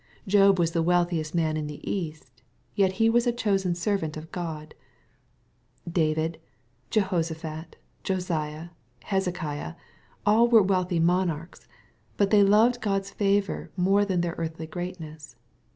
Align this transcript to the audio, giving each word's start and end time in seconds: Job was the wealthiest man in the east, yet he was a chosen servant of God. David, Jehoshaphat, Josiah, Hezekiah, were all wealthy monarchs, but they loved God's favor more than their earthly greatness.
Job 0.27 0.57
was 0.57 0.71
the 0.71 0.81
wealthiest 0.81 1.35
man 1.35 1.55
in 1.55 1.67
the 1.67 1.87
east, 1.87 2.41
yet 2.73 2.93
he 2.93 3.07
was 3.07 3.27
a 3.27 3.31
chosen 3.31 3.75
servant 3.75 4.17
of 4.17 4.31
God. 4.31 4.73
David, 5.87 6.39
Jehoshaphat, 6.89 7.75
Josiah, 8.03 8.69
Hezekiah, 9.03 9.75
were 10.25 10.25
all 10.25 10.47
wealthy 10.47 10.99
monarchs, 10.99 11.67
but 12.17 12.31
they 12.31 12.41
loved 12.41 12.81
God's 12.81 13.11
favor 13.11 13.69
more 13.77 14.03
than 14.03 14.21
their 14.21 14.33
earthly 14.39 14.65
greatness. 14.65 15.35